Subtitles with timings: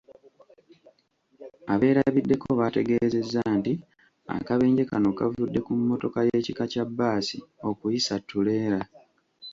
[1.73, 3.73] Abeerabiddeko bategeezezza nti
[4.37, 7.37] akabenje kano kavudde ku mmotoka y'ekika kya bbaasi
[7.69, 8.79] okuyisa ttuleera